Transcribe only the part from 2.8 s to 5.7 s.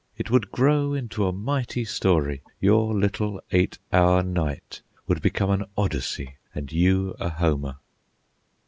little eight hour night would become an